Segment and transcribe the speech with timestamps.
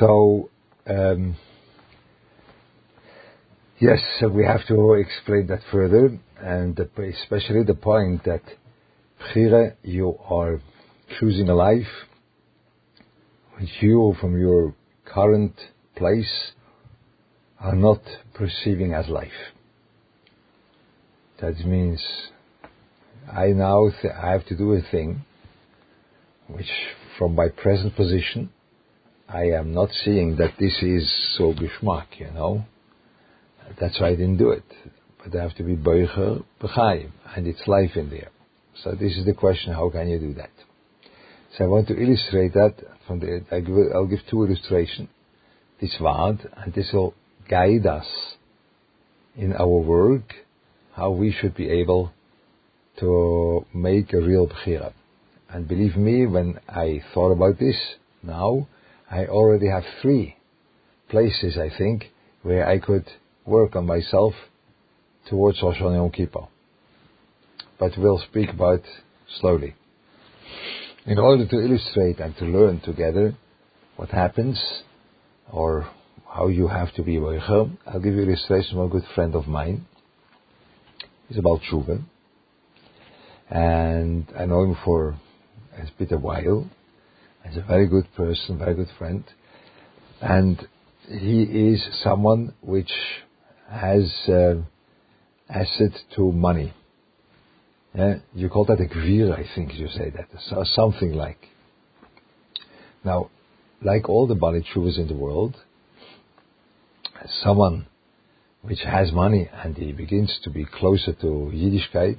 [0.00, 0.48] So,
[0.86, 1.36] um,
[3.78, 4.00] yes,
[4.32, 8.40] we have to explain that further, and especially the point that
[9.20, 10.62] Bchira, you are
[11.18, 12.06] choosing a life
[13.58, 14.74] which you, from your
[15.04, 15.52] current
[15.96, 16.52] place,
[17.60, 18.00] are not
[18.32, 19.52] perceiving as life.
[21.42, 22.02] That means
[23.30, 25.26] I now th- I have to do a thing
[26.46, 26.70] which,
[27.18, 28.50] from my present position,
[29.32, 32.64] I am not seeing that this is so geschmack, you know.
[33.80, 34.64] That's why I didn't do it.
[35.22, 38.30] But I have to be boicher b'chaim, and it's life in there.
[38.82, 40.50] So this is the question: How can you do that?
[41.56, 42.74] So I want to illustrate that.
[43.06, 45.08] From the, I will, I'll give two illustrations.
[45.80, 47.14] This word, and this will
[47.48, 48.06] guide us
[49.36, 50.34] in our work,
[50.92, 52.12] how we should be able
[52.98, 54.92] to make a real bchira.
[55.48, 57.76] And believe me, when I thought about this
[58.22, 58.66] now,
[59.10, 60.36] I already have three
[61.08, 62.10] places, I think,
[62.42, 63.06] where I could
[63.44, 64.34] work on myself
[65.28, 66.46] towards Hashanah Yom Kippur.
[67.78, 68.82] But we'll speak about
[69.40, 69.74] slowly.
[71.06, 73.34] In order to illustrate and to learn together
[73.96, 74.62] what happens
[75.50, 75.90] or
[76.28, 79.34] how you have to be boicher, I'll give you an illustration from a good friend
[79.34, 79.86] of mine.
[81.28, 82.02] He's about Tshuva.
[83.48, 85.16] And I know him for
[85.76, 86.70] a bit a while.
[87.46, 89.24] He's a very good person, very good friend.
[90.20, 90.68] And
[91.08, 92.92] he is someone which
[93.68, 94.56] has uh,
[95.48, 96.72] asset to money.
[97.94, 101.38] Yeah, you call that a gvir, I think you say that, so something like.
[103.04, 103.30] Now,
[103.82, 105.56] like all the Bali in the world,
[107.42, 107.86] someone
[108.62, 112.18] which has money and he begins to be closer to Yiddishkeit,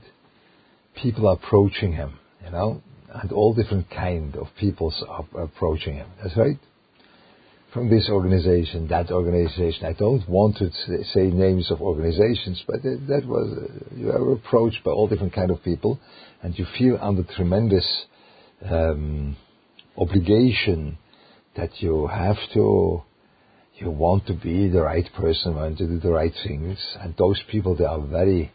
[0.96, 2.82] people are approaching him, you know,
[3.14, 6.08] and all different kind of peoples are approaching him.
[6.22, 6.58] That's right.
[7.74, 9.86] From this organization, that organization.
[9.86, 10.70] I don't want to
[11.14, 15.64] say names of organizations, but that was you are approached by all different kind of
[15.64, 16.00] people,
[16.42, 17.88] and you feel under tremendous
[18.70, 19.38] um,
[19.98, 20.98] obligation
[21.56, 23.04] that you have to
[23.76, 27.42] you want to be the right person, want to do the right things, and those
[27.50, 28.52] people they are very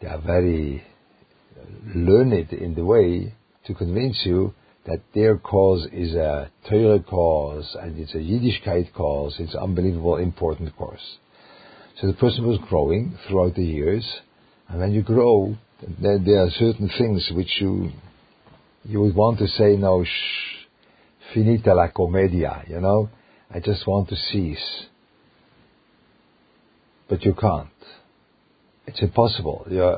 [0.00, 0.82] they are very
[1.94, 3.34] learned in the way
[3.66, 4.54] to convince you
[4.86, 10.76] that their cause is a Torah cause and it's a Yiddishkeit cause, it's unbelievable important
[10.76, 11.18] cause.
[12.00, 14.06] So the person was growing throughout the years,
[14.68, 15.56] and when you grow,
[16.00, 17.90] then there are certain things which you
[18.84, 23.10] you would want to say, no, shh, finita la commedia, you know,
[23.52, 24.86] I just want to cease.
[27.08, 27.68] But you can't.
[28.86, 29.66] It's impossible.
[29.68, 29.96] You,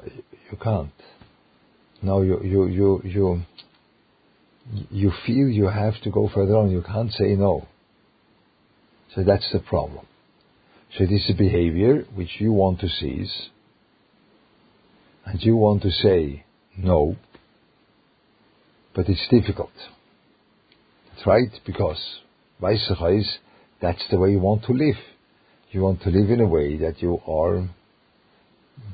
[0.51, 0.91] you can't.
[2.03, 3.43] No, you, you, you, you,
[4.91, 6.71] you feel you have to go further on.
[6.71, 7.69] You can't say no.
[9.15, 10.07] So that's the problem.
[10.99, 13.49] So this is a behavior which you want to cease,
[15.25, 16.45] and you want to say
[16.77, 17.17] no,
[18.95, 19.73] but it's difficult.
[21.09, 21.99] That's right, because
[22.61, 23.39] Weissacha is
[23.81, 24.97] that's the way you want to live.
[25.71, 27.71] You want to live in a way that you are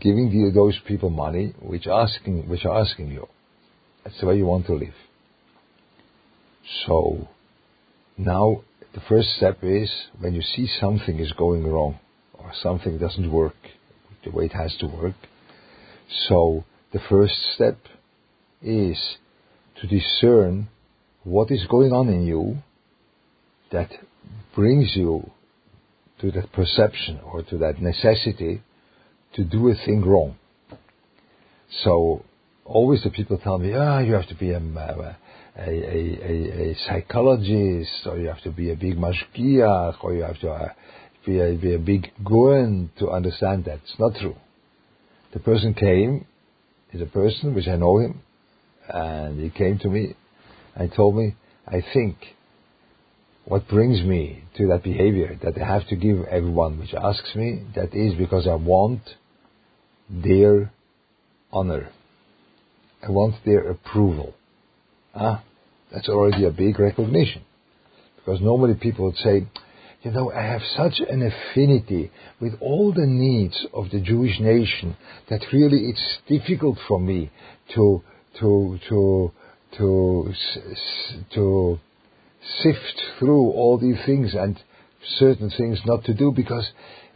[0.01, 3.27] giving the, those people money which asking which are asking you.
[4.05, 4.95] That's the way you want to live.
[6.87, 7.29] So
[8.17, 8.63] now
[8.95, 11.99] the first step is when you see something is going wrong
[12.35, 13.57] or something doesn't work
[14.25, 15.15] the way it has to work.
[16.29, 17.79] So the first step
[18.63, 19.17] is
[19.81, 20.69] to discern
[21.25, 22.59] what is going on in you
[23.71, 23.91] that
[24.55, 25.31] brings you
[26.21, 28.63] to that perception or to that necessity
[29.35, 30.37] to do a thing wrong.
[31.85, 32.25] So
[32.65, 35.17] always the people tell me, ah, you have to be a, a,
[35.57, 40.41] a, a, a psychologist, or you have to be a big mashgiach, or you have
[40.41, 40.69] to uh,
[41.27, 43.81] be, a, be a big goen to understand that.
[43.85, 44.37] It's not true.
[45.33, 46.27] The person came,
[46.93, 48.23] is a person which I know him,
[48.89, 50.15] and he came to me
[50.75, 51.37] and told me,
[51.67, 52.17] I think
[53.49, 57.63] what brings me to that behavior that I have to give everyone which asks me,
[57.75, 59.01] that is because I want
[60.11, 60.71] their
[61.51, 61.89] honor.
[63.03, 64.35] I want their approval.
[65.15, 65.43] Ah,
[65.91, 67.43] that's already a big recognition.
[68.17, 69.47] Because normally people would say,
[70.03, 72.11] you know, I have such an affinity
[72.41, 74.95] with all the needs of the Jewish nation
[75.31, 77.31] that really it's difficult for me
[77.75, 78.03] to
[78.41, 79.33] to to
[79.79, 80.35] to
[81.35, 81.81] to
[82.63, 84.61] sift through all these things and
[85.19, 86.67] certain things not to do because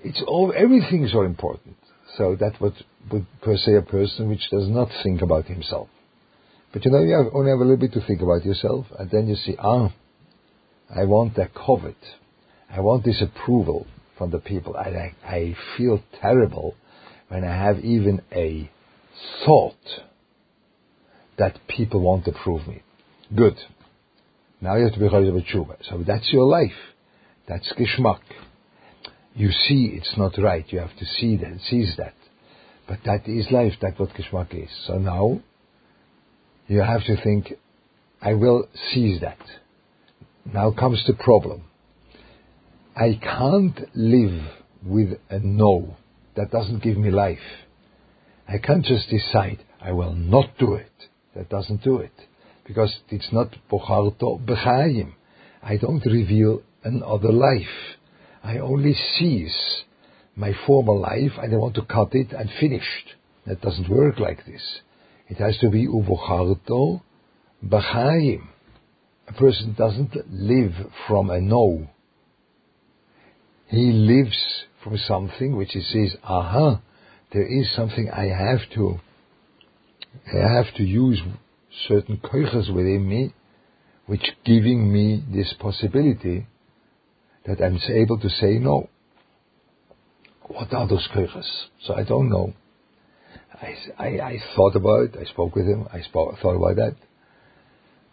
[0.03, 1.77] it's all everything's so important.
[2.17, 2.75] So that would
[3.11, 5.89] would per se a person which does not think about himself.
[6.73, 9.11] But you know, you have only have a little bit to think about yourself, and
[9.11, 9.93] then you see, ah,
[10.95, 11.97] I want that covet.
[12.71, 13.87] I want this approval
[14.17, 14.77] from the people.
[14.77, 16.75] I, I, I feel terrible
[17.29, 18.71] when I have even a
[19.45, 19.75] thought
[21.39, 22.83] that people want to approve me.
[23.35, 23.59] Good.
[24.63, 25.77] Now you have to be Chayzer B'tshuva.
[25.91, 26.71] So that's your life.
[27.49, 28.21] That's Geschmack.
[29.35, 30.65] You see it's not right.
[30.69, 32.15] You have to see that, seize that.
[32.87, 33.73] But that is life.
[33.83, 34.71] That's what Geschmack is.
[34.87, 35.41] So now
[36.69, 37.55] you have to think,
[38.21, 39.39] I will seize that.
[40.45, 41.65] Now comes the problem.
[42.95, 44.43] I can't live
[44.85, 45.97] with a no.
[46.37, 47.39] That doesn't give me life.
[48.49, 50.93] I can't just decide, I will not do it.
[51.35, 52.13] That doesn't do it.
[52.67, 55.13] Because it's not bocharto b'chayim.
[55.63, 57.97] I don't reveal another life.
[58.43, 59.83] I only seize
[60.35, 63.15] my former life and I want to cut it and finished.
[63.47, 64.63] That doesn't work like this.
[65.29, 67.03] It has to be uvocharto
[67.65, 68.49] b'chayim.
[69.29, 70.73] A person doesn't live
[71.07, 71.89] from a no.
[73.69, 74.37] He lives
[74.83, 76.81] from something which he says, aha,
[77.33, 79.01] there is something I have to,
[80.27, 81.21] I have to use
[81.89, 83.35] certain koiches within me,
[84.07, 86.47] which giving me this possibility
[87.47, 88.89] that I'm able to say no.
[90.43, 91.49] What are those koiches?
[91.85, 92.53] So I don't know.
[93.55, 95.17] I, I, I, thought about it.
[95.21, 95.87] I spoke with him.
[95.93, 96.97] I spoke, thought about that.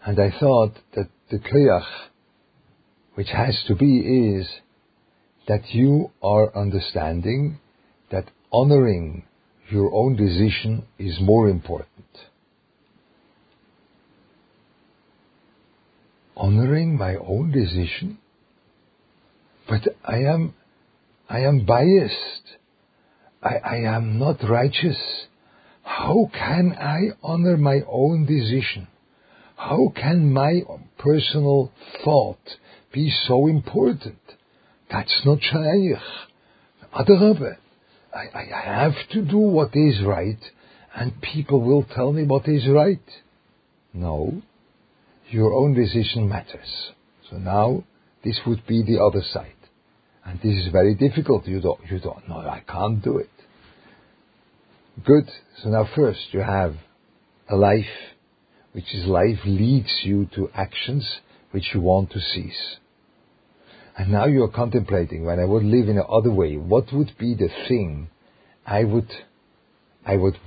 [0.05, 1.85] And I thought that the koyach,
[3.15, 3.99] which has to be,
[4.37, 4.47] is
[5.47, 7.59] that you are understanding
[8.11, 9.25] that honoring
[9.71, 11.89] your own decision is more important.
[16.39, 18.17] Honoring my own decision?
[19.67, 20.53] But I am,
[21.29, 22.55] I am biased.
[23.43, 24.97] I, I am not righteous.
[25.83, 28.87] How can I honor my own decision?
[29.57, 30.61] How can my
[30.97, 31.73] personal
[32.05, 32.39] thought
[32.93, 34.19] be so important?
[34.89, 35.97] That's not shaykh.
[36.95, 37.57] Adarabah.
[38.15, 40.39] I, I have to do what is right,
[40.95, 43.03] and people will tell me what is right.
[43.93, 44.41] No,
[45.31, 46.91] your own decision matters.
[47.29, 47.83] So now,
[48.23, 49.53] this would be the other side.
[50.25, 51.47] And this is very difficult.
[51.47, 53.29] You don't, you don't, no, I can't do it.
[55.05, 55.29] Good.
[55.61, 56.75] So now first you have
[57.49, 57.85] a life,
[58.73, 61.07] which is life leads you to actions
[61.51, 62.77] which you want to cease.
[63.97, 67.33] And now you are contemplating, when I would live in another way, what would be
[67.33, 68.09] the thing
[68.65, 69.09] I would,
[70.05, 70.37] I would,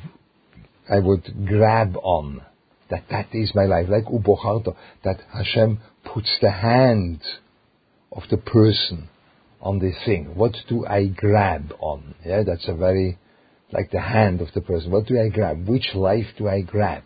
[0.89, 2.43] I would grab on?
[2.91, 7.23] That that is my life, like ubocharto, that Hashem puts the hand
[8.11, 9.09] of the person
[9.61, 10.35] on the thing.
[10.35, 12.15] What do I grab on?
[12.25, 13.19] Yeah, that's a very,
[13.73, 14.91] like the hand of the person.
[14.91, 15.67] What do I grab?
[15.67, 17.05] Which life do I grab?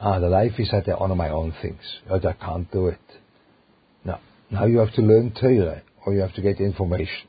[0.00, 1.80] Ah, the life is that I honor my own things.
[2.08, 2.98] But I can't do it.
[4.04, 4.20] Now,
[4.50, 7.28] Now you have to learn Torah, or you have to get information.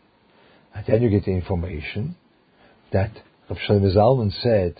[0.73, 2.17] And then you get the information
[2.91, 3.11] that
[3.49, 4.75] Rav Shlomo Zalman said,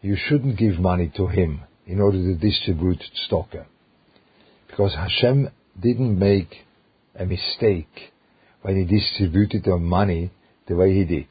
[0.00, 3.66] you shouldn't give money to him in order to distribute tzedakah.
[4.68, 5.50] Because Hashem
[5.80, 6.54] didn't make
[7.14, 8.12] a mistake
[8.62, 10.30] when he distributed the money
[10.66, 11.26] the way he did.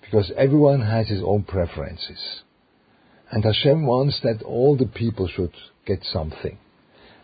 [0.00, 2.42] Because everyone has his own preferences.
[3.30, 5.52] And Hashem wants that all the people should
[5.84, 6.58] get something.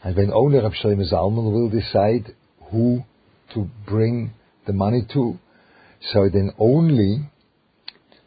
[0.03, 2.35] And when only Rav Shlomo Zalman will decide
[2.71, 3.05] who
[3.55, 4.33] to bring
[4.67, 5.39] the money to,
[6.13, 7.31] so then only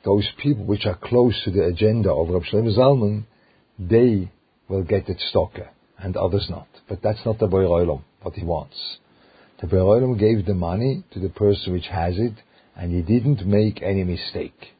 [0.06, 3.26] those people which are close to the agenda of Rav Shlomo Zalman,
[3.78, 4.32] they
[4.68, 6.68] will get it stocker, and others not.
[6.88, 7.66] But that's not the Boy
[8.22, 8.98] what he wants.
[9.62, 12.34] The Boy gave the money to the person which has it,
[12.76, 14.74] and he didn't make any mistake.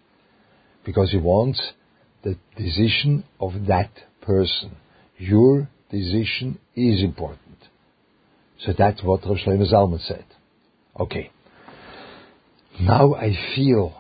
[0.86, 1.62] Because he wants
[2.24, 4.76] the decision of that person.
[5.18, 7.40] Your decision is important.
[8.60, 10.26] So that's what Rav Shlomo Zalman said.
[11.00, 11.32] Okay.
[12.80, 13.96] Now I feel,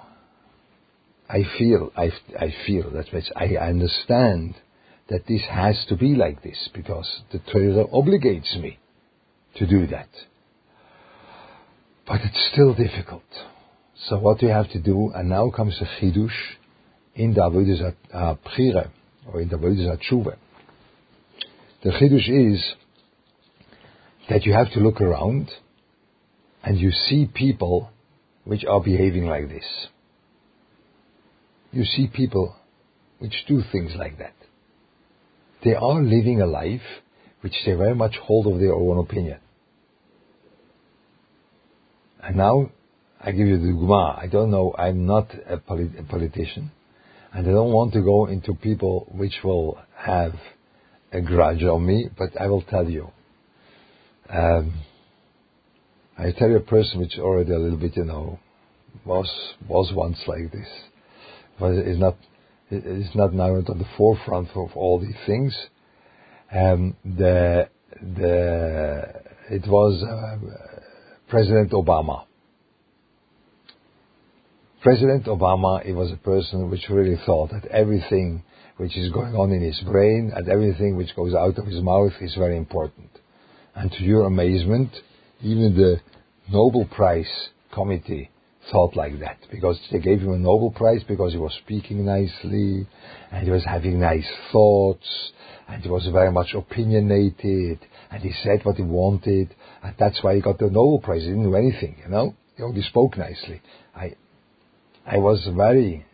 [1.30, 4.56] I feel, I, I feel, that means I understand
[5.10, 8.80] that this has to be like this because the Torah obligates me
[9.58, 10.10] to do that.
[12.08, 13.24] But it's still difficult.
[14.08, 15.12] So what you have to do?
[15.16, 16.36] And now comes the chidush
[17.16, 18.36] in the avodas uh,
[19.32, 20.36] or in the avodas tshuva.
[21.84, 22.64] The chidush is
[24.30, 25.52] that you have to look around
[26.64, 27.92] and you see people
[28.44, 29.66] which are behaving like this.
[31.72, 32.56] You see people
[33.20, 34.34] which do things like that.
[35.66, 36.88] They are living a life
[37.42, 39.40] which they very much hold of their own opinion.
[42.22, 42.70] And now
[43.20, 44.18] I give you the guma.
[44.18, 44.76] I don't know.
[44.78, 46.72] I'm not a, polit- a politician,
[47.34, 50.34] and I don't want to go into people which will have
[51.12, 53.12] a grudge on me, but I will tell you.
[54.30, 54.82] Um,
[56.18, 58.40] I tell you a person which already a little bit, you know,
[59.04, 59.30] was
[59.68, 60.68] was once like this,
[61.60, 62.16] but is not
[62.72, 65.56] is not now at the forefront of all these things.
[66.52, 67.70] Um, the
[68.02, 69.04] the
[69.50, 70.38] it was uh,
[71.30, 72.26] President Obama.
[74.82, 78.44] President Obama, he was a person which really thought that everything
[78.78, 82.12] which is going on in his brain and everything which goes out of his mouth
[82.22, 83.10] is very important.
[83.74, 84.92] And to your amazement,
[85.42, 86.02] even the
[86.52, 88.30] Nobel Prize committee
[88.72, 92.88] thought like that because they gave him a Nobel Prize because he was speaking nicely
[93.32, 95.32] and he was having nice thoughts
[95.68, 97.80] and he was very much opinionated
[98.12, 99.54] and he said what he wanted
[99.84, 101.22] and that's why he got the Nobel Prize.
[101.22, 102.36] He didn't do anything, you know.
[102.58, 103.62] He only spoke nicely.
[103.96, 104.16] I,
[105.06, 106.06] I was very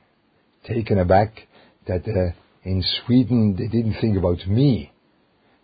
[0.68, 1.48] taken aback
[1.88, 4.92] that uh, in Sweden they didn't think about me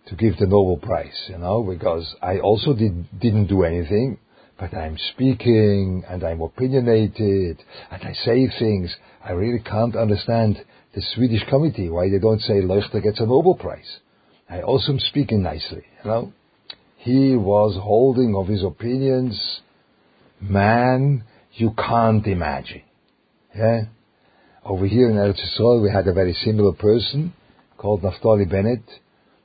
[0.08, 4.20] to give the Nobel Prize, you know, because I also did, didn't do anything
[4.60, 8.96] but I'm speaking and I'm opinionated and I say things.
[9.24, 10.64] I really can't understand
[10.96, 14.00] the Swedish committee why they don't say Leuchter gets a Nobel Prize.
[14.50, 16.34] I also am speaking nicely, you know.
[16.98, 19.62] He was holding of his opinions.
[20.42, 21.24] Man,
[21.54, 22.82] you can't imagine.
[23.56, 23.82] Yeah?
[24.66, 27.34] Over here in Eretz Yisrael, we had a very similar person
[27.78, 28.84] called Naftali Bennett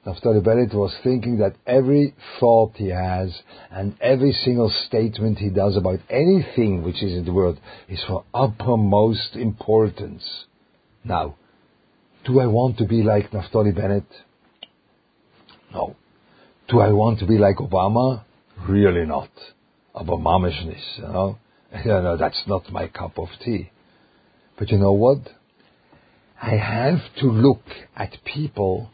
[0.07, 3.33] Naftali Bennett was thinking that every thought he has
[3.71, 8.25] and every single statement he does about anything which is in the world is for
[8.35, 10.25] uppermost importance.
[11.05, 11.37] Now,
[12.25, 14.07] do I want to be like Naftali Bennett?
[15.73, 15.95] No.
[16.69, 18.25] Do I want to be like Obama?
[18.69, 19.31] Really not.
[19.95, 21.39] Obamamishness, you know?
[21.85, 23.71] You know, that's not my cup of tea.
[24.59, 25.21] But you know what?
[26.41, 27.65] I have to look
[27.97, 28.91] at people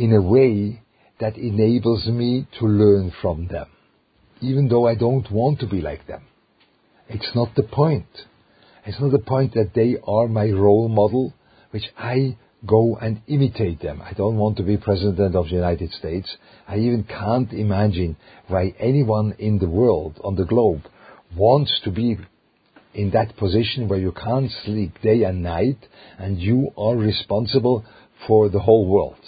[0.00, 0.80] in a way
[1.20, 3.66] that enables me to learn from them,
[4.40, 6.22] even though I don't want to be like them.
[7.10, 8.06] It's not the point.
[8.86, 11.34] It's not the point that they are my role model,
[11.70, 14.00] which I go and imitate them.
[14.00, 16.34] I don't want to be president of the United States.
[16.66, 18.16] I even can't imagine
[18.48, 20.80] why anyone in the world, on the globe,
[21.36, 22.16] wants to be
[22.94, 25.86] in that position where you can't sleep day and night
[26.18, 27.84] and you are responsible
[28.26, 29.20] for the whole world.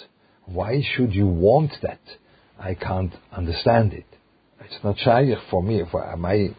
[0.45, 1.99] Why should you want that?
[2.59, 4.05] I can't understand it.
[4.63, 5.83] It's not shaykh for me.
[5.89, 6.49] For uh, my,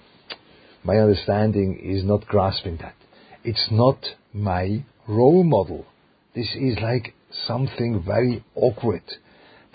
[0.83, 2.95] my understanding is not grasping that.
[3.43, 3.99] It's not
[4.33, 5.87] my role model.
[6.35, 7.15] This is like
[7.47, 9.03] something very awkward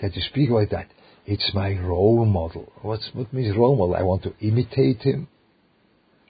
[0.00, 0.88] that you speak about that.
[1.26, 2.72] It's my role model.
[2.82, 3.94] What's, what means role model?
[3.94, 5.28] I want to imitate him.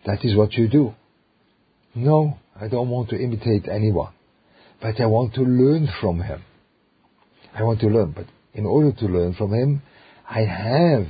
[0.07, 0.95] That is what you do.
[1.95, 4.13] No, I don't want to imitate anyone.
[4.81, 6.43] But I want to learn from him.
[7.55, 8.13] I want to learn.
[8.13, 9.83] But in order to learn from him,
[10.29, 11.07] I have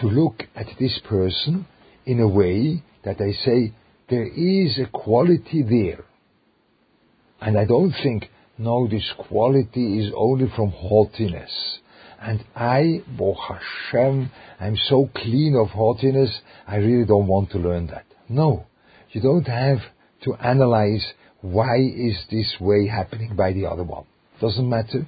[0.00, 1.66] to look at this person
[2.06, 3.72] in a way that I say,
[4.10, 6.04] there is a quality there.
[7.40, 11.50] And I don't think, no, this quality is only from haughtiness.
[12.20, 14.30] And I, Bo Hashem,
[14.60, 16.30] I'm so clean of haughtiness,
[16.66, 18.06] I really don't want to learn that.
[18.28, 18.66] No,
[19.10, 19.78] you don't have
[20.24, 21.04] to analyze
[21.40, 24.04] why is this way happening by the other one.
[24.40, 25.06] Doesn't matter.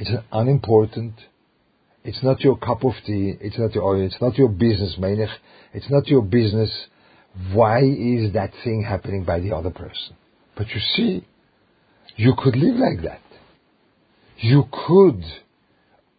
[0.00, 1.12] It's unimportant.
[2.04, 3.34] It's not your cup of tea.
[3.38, 4.00] It's not your oil.
[4.00, 5.30] It's not your business, Menech.
[5.74, 6.70] It's not your business.
[7.52, 10.16] Why is that thing happening by the other person?
[10.56, 11.26] But you see,
[12.16, 13.20] you could live like that.
[14.38, 15.22] You could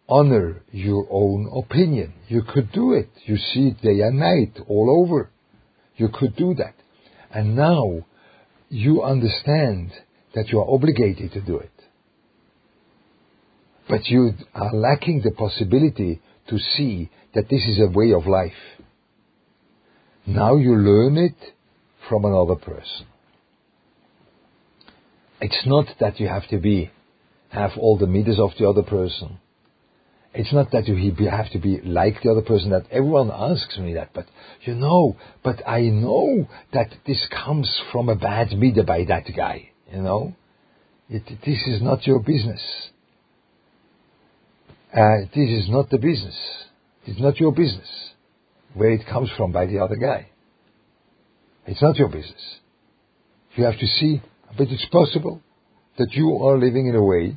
[0.08, 2.14] honor your own opinion.
[2.28, 3.10] You could do it.
[3.24, 5.28] You see it day and night all over.
[5.96, 6.74] You could do that.
[7.34, 8.06] And now
[8.68, 9.90] you understand
[10.36, 11.72] that you are obligated to do it
[13.88, 18.52] but you are lacking the possibility to see that this is a way of life.
[20.26, 21.36] Now you learn it
[22.08, 23.06] from another person.
[25.40, 26.90] It's not that you have to be,
[27.48, 29.38] have all the meters of the other person.
[30.34, 32.70] It's not that you have to be like the other person.
[32.70, 34.26] That everyone asks me that, but
[34.62, 39.70] you know, but I know that this comes from a bad meter by that guy.
[39.92, 40.34] You know,
[41.10, 42.62] it, this is not your business.
[44.92, 46.36] Uh, this is not the business.
[47.06, 47.88] It's not your business
[48.74, 50.28] where it comes from by the other guy.
[51.66, 52.58] It's not your business.
[53.56, 54.20] You have to see,
[54.56, 55.40] but it's possible
[55.98, 57.36] that you are living in a way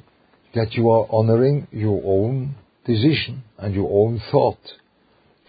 [0.53, 4.59] that you are honoring your own decision and your own thought.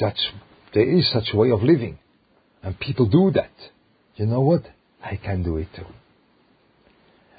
[0.00, 0.28] That's,
[0.74, 1.98] there is such a way of living.
[2.62, 3.52] And people do that.
[4.16, 4.62] You know what?
[5.02, 5.86] I can do it too.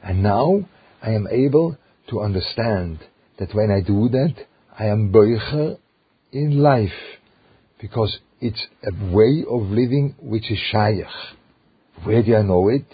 [0.02, 0.66] And now
[1.02, 1.78] I am able
[2.10, 3.00] to understand
[3.40, 4.46] that when I do that,
[4.78, 5.78] I am boicher
[6.32, 6.90] in life.
[7.80, 11.06] Because it's a way of living which is shaykh.
[12.04, 12.86] Where do I know it?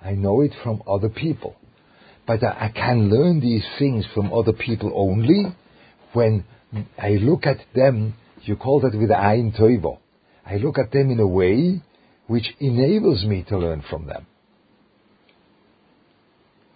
[0.00, 1.56] I know it from other people.
[2.26, 5.54] But I, I can learn these things from other people only
[6.12, 6.44] when
[6.98, 9.98] I look at them, you call that with Ein Toivo.
[10.46, 11.82] I look at them in a way
[12.26, 14.26] which enables me to learn from them.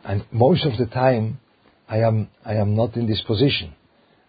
[0.05, 1.41] And most of the time,
[1.89, 3.75] I am, I am not in this position.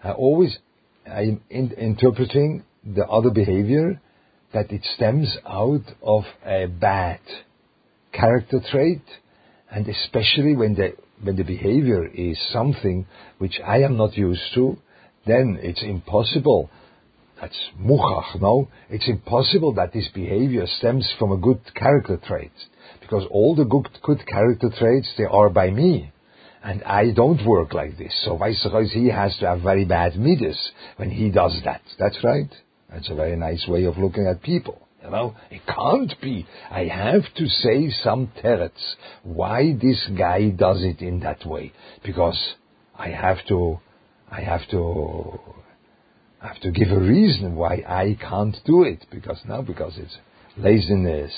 [0.08, 0.58] I always,
[1.06, 4.00] am in, interpreting the other behavior
[4.54, 7.20] that it stems out of a bad
[8.14, 9.02] character trait,
[9.70, 13.06] and especially when the, when the behavior is something
[13.38, 14.78] which I am not used to,
[15.26, 16.70] then it's impossible.
[17.42, 18.70] That's muchach, no?
[18.90, 22.54] It's impossible that this behavior stems from a good character trait.
[23.02, 26.14] Because all the good, good character traits, they are by me.
[26.64, 28.14] And I don't work like this.
[28.26, 31.82] So versa, he has to have very bad midas when he does that.
[32.00, 32.50] That's right.
[32.92, 34.82] That's a very nice way of looking at people.
[35.04, 36.46] You know, it can't be.
[36.72, 41.72] I have to say some teretz why this guy does it in that way.
[42.04, 42.38] Because
[42.98, 43.80] I have to,
[44.30, 45.40] I have to,
[46.42, 49.06] I have to give a reason why I can't do it.
[49.12, 50.18] Because now, because it's
[50.58, 51.32] laziness,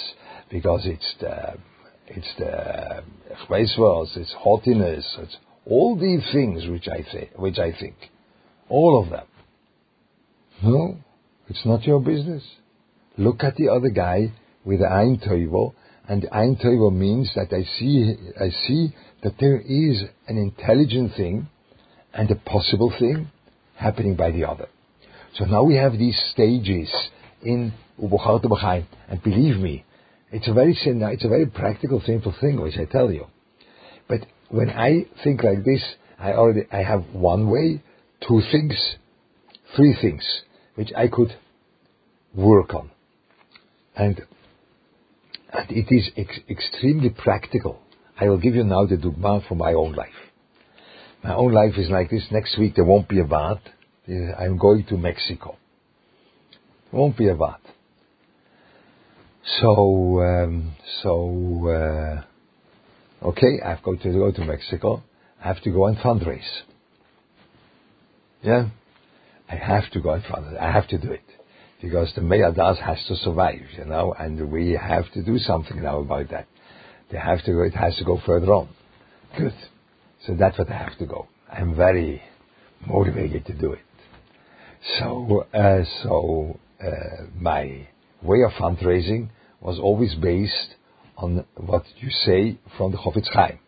[0.49, 1.57] because it's the,
[2.09, 3.01] it's the, uh,
[3.49, 7.95] it's haughtiness, it's all these things which I say, which I think.
[8.67, 9.25] All of them.
[10.63, 10.97] No,
[11.47, 12.43] it's not your business.
[13.17, 14.33] Look at the other guy
[14.65, 15.73] with the Ein Toivo,
[16.07, 21.47] and Ein Toivo means that I see, I see that there is an intelligent thing
[22.13, 23.29] and a possible thing
[23.75, 24.67] happening by the other.
[25.35, 26.89] So now we have these stages
[27.41, 29.85] in Ubuchart B'chaim, and believe me,
[30.31, 33.27] it's a very it's a very practical, simple thing, which I tell you.
[34.07, 35.83] But when I think like this,
[36.19, 37.81] I already I have one way,
[38.27, 38.95] two things,
[39.75, 40.23] three things
[40.75, 41.33] which I could
[42.35, 42.91] work on,
[43.95, 44.21] and
[45.51, 47.79] and it is ex- extremely practical.
[48.19, 50.09] I will give you now the dugma for my own life.
[51.23, 52.23] My own life is like this.
[52.31, 53.61] Next week there won't be a bath.
[54.07, 55.57] I'm going to Mexico.
[56.91, 57.61] Won't be a bath.
[59.57, 65.03] So, um, so, uh, okay, I've got to go to Mexico.
[65.43, 66.61] I have to go and fundraise.
[68.43, 68.69] Yeah,
[69.49, 70.59] I have to go and fundraise.
[70.59, 71.23] I have to do it
[71.81, 75.81] because the Meah Adaz has to survive, you know, and we have to do something
[75.81, 76.47] now about that.
[77.11, 77.61] They have to go.
[77.63, 78.69] It has to go further on.
[79.37, 79.55] Good.
[80.27, 81.27] So that's what I have to go.
[81.51, 82.21] I'm very
[82.85, 83.79] motivated to do it.
[84.99, 87.87] So, uh, so uh, my
[88.21, 89.29] way of fundraising
[89.61, 90.75] was always based
[91.17, 93.59] on what you say from the Chofetz Chaim.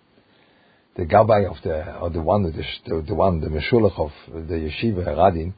[0.96, 4.12] The gabbai of the, or the one, the, the one, the Meshulach of
[4.48, 5.54] the yeshiva Radin,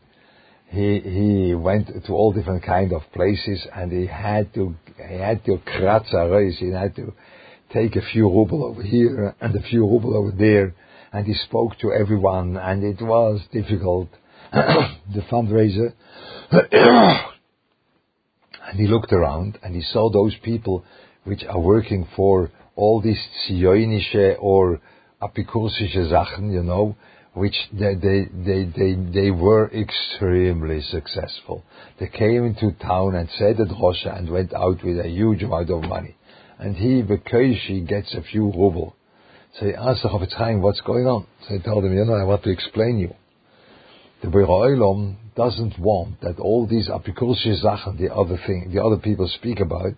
[0.69, 5.45] he, he went to all different kind of places and he had to, he had
[5.45, 7.13] to kratz raise, he had to
[7.71, 10.73] take a few ruble over here and a few ruble over there
[11.11, 14.09] and he spoke to everyone and it was difficult.
[14.51, 15.93] the fundraiser
[18.73, 20.83] and he looked around and he saw those people
[21.25, 24.81] which are working for all these zionische or
[25.21, 26.95] apikursische Sachen, you know,
[27.35, 31.63] which they, they, they, they, they were extremely successful.
[31.99, 35.69] They came into town and said the drosha and went out with a huge amount
[35.69, 36.15] of money.
[36.57, 38.95] And he, Bekoishi, gets a few ruble.
[39.59, 41.27] So he asked the Chofetz Chaim, what's going on?
[41.47, 43.13] So he told him, you know, I want to explain you.
[44.23, 49.27] The Beira doesn't want that all these apikursische Sachen, the other thing, the other people
[49.27, 49.93] speak about,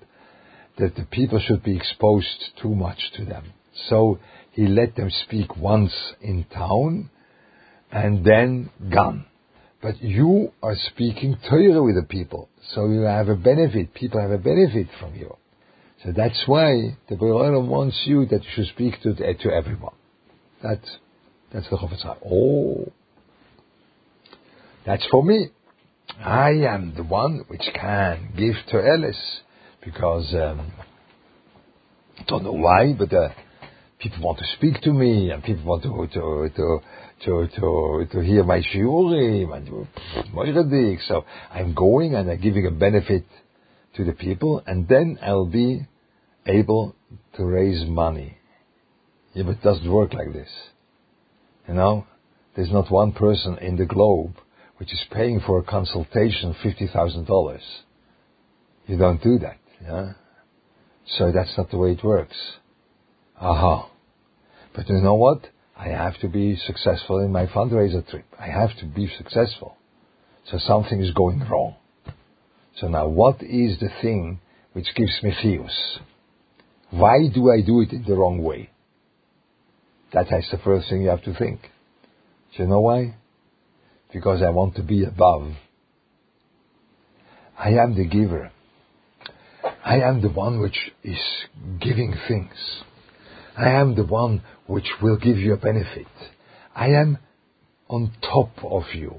[0.80, 3.54] that the people should be exposed too much to them.
[3.88, 4.18] So
[4.52, 7.12] he let them speak once in town
[7.92, 9.26] and then gone.
[9.80, 13.94] But you are speaking Torah with the people, so you have a benefit.
[13.94, 15.38] People have a benefit from you.
[16.04, 19.94] So that's why the Beira wants you that you should speak to, to everyone.
[20.64, 20.98] That's,
[21.54, 22.92] that's the Chofetz Oh,
[24.86, 25.50] that's for me.
[26.24, 29.17] I am the one which can give to Ellis
[29.84, 30.71] because um,
[32.19, 33.30] I don't know why, but uh,
[34.00, 36.80] people want to speak to me and people want to to to
[37.26, 43.26] to to, to hear my shiurim and So I'm going and I'm giving a benefit
[43.95, 45.88] to the people, and then I'll be
[46.45, 46.95] able
[47.38, 48.38] to raise money.
[49.34, 50.50] Yeah, but it doesn't work like this.
[51.67, 52.06] You know,
[52.56, 54.36] there's not one person in the globe
[54.78, 57.60] which is paying for a consultation $50,000.
[58.88, 60.14] You don't do that, yeah?
[61.18, 62.36] So that's not the way it works.
[63.40, 63.90] Aha.
[64.76, 65.48] But you know what?
[65.78, 68.26] I have to be successful in my fundraiser trip.
[68.40, 69.78] I have to be successful.
[70.46, 71.76] So something is going wrong.
[72.78, 74.40] So now, what is the thing
[74.74, 76.00] which gives me chiyus?
[76.92, 78.70] Why do I do it in the wrong way?
[80.14, 81.62] That is the first thing you have to think.
[82.56, 83.16] Do you know why?
[84.15, 85.51] Because I want to be above.
[87.60, 88.49] I am the giver.
[89.84, 91.19] I am the one which is
[91.82, 92.54] giving things.
[93.58, 96.08] I am the one which will give you a benefit.
[96.73, 97.17] I am
[97.89, 99.15] on top of you.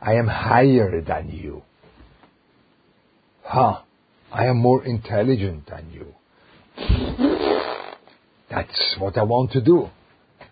[0.00, 1.62] I am higher than you.
[3.44, 3.84] Ha!
[4.32, 6.14] I am more intelligent than you.
[8.48, 9.90] That's what I want to do.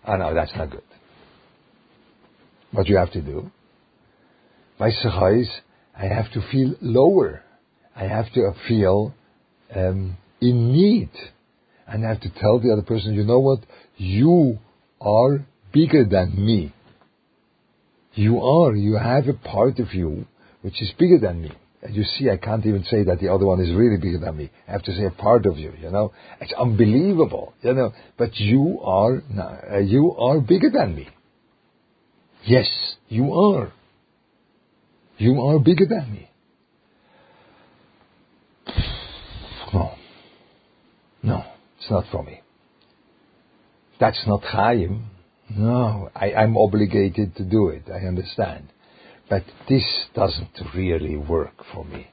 [0.05, 0.83] Oh no, that's not good.
[2.71, 3.49] What you have to do,
[4.79, 5.49] Weiße is,
[5.97, 7.43] I have to feel lower.
[7.95, 9.13] I have to feel
[9.75, 11.09] um, in need.
[11.87, 13.59] And I have to tell the other person, you know what?
[13.97, 14.59] You
[15.01, 16.73] are bigger than me.
[18.13, 18.75] You are.
[18.75, 20.25] You have a part of you
[20.61, 21.51] which is bigger than me.
[21.81, 24.35] And you see, I can't even say that the other one is really bigger than
[24.35, 24.49] me.
[24.67, 26.11] I have to say a part of you, you know.
[26.41, 27.93] It's unbelievable, you know.
[28.17, 29.23] But you are,
[29.81, 31.07] you are bigger than me.
[32.43, 32.67] Yes,
[33.07, 33.71] you are.
[35.19, 36.29] You are bigger than me.
[39.73, 39.91] No.
[41.21, 41.43] No,
[41.77, 42.41] it's not for me.
[43.99, 45.07] That's not Chaim.
[45.49, 47.83] No, I, I'm obligated to do it.
[47.91, 48.71] I understand.
[49.29, 49.83] But this
[50.15, 52.07] doesn't really work for me.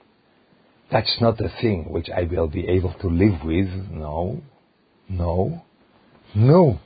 [0.90, 3.69] That's not a thing which I will be able to live with.
[3.90, 4.42] No,
[5.09, 5.62] no,
[6.35, 6.81] no.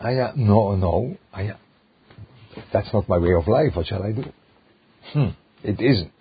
[0.00, 1.16] I uh, no no.
[1.32, 1.48] I.
[1.48, 1.56] Uh,
[2.72, 3.74] that's not my way of life.
[3.74, 4.24] What shall I do?
[5.12, 5.28] Hmm,
[5.62, 6.12] it isn't.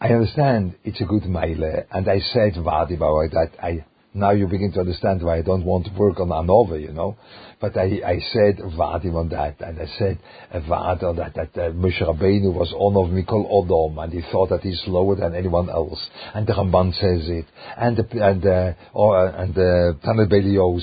[0.00, 4.72] I understand it's a good mile, and I said Vadi that I now you begin
[4.72, 7.16] to understand why I don't want to work on anava, you know.
[7.60, 10.18] But I, I said Vadim on that, and I said
[10.50, 14.22] a Vad on that, that uh, Moshe Rabbeinu was on of Mikol Odom, and he
[14.32, 16.00] thought that he's lower than anyone else.
[16.34, 19.98] And the Ramban says it, and the, and, uh, or, uh, and the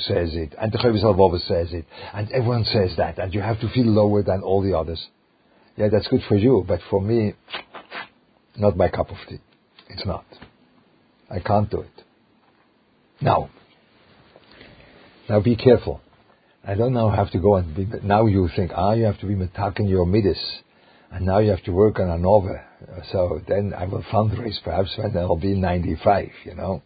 [0.06, 3.68] says it, and the Chavis says it, and everyone says that, and you have to
[3.70, 5.04] feel lower than all the others.
[5.76, 7.34] Yeah, that's good for you, but for me,
[8.56, 9.40] not my cup of tea.
[9.90, 10.24] It's not.
[11.30, 12.04] I can't do it.
[13.20, 13.50] Now,
[15.28, 16.00] now be careful.
[16.66, 19.26] I don't now have to go and be, now you think, ah, you have to
[19.26, 20.40] be metakin your midis,
[21.12, 23.04] and now you have to work on a.
[23.12, 26.82] So then I will fundraise perhaps when I'll be 95, you know.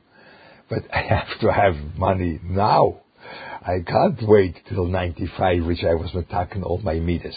[0.68, 3.00] But I have to have money now.
[3.62, 7.36] I can't wait till 95, which I was metakin all my midis.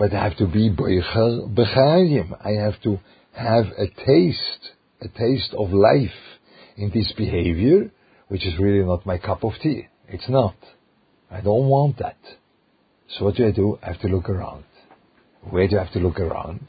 [0.00, 2.34] But I have to be boicher bechayim.
[2.42, 2.98] I have to
[3.34, 4.70] have a taste,
[5.02, 6.20] a taste of life
[6.78, 7.90] in this behavior,
[8.28, 9.88] which is really not my cup of tea.
[10.08, 10.56] It's not.
[11.30, 12.16] I don't want that.
[13.10, 13.78] So what do I do?
[13.82, 14.64] I have to look around.
[15.50, 16.66] Where do I have to look around?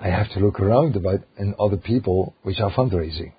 [0.00, 3.32] I have to look around about and other people which are fundraising.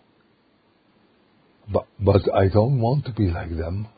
[1.70, 3.90] But but I don't want to be like them.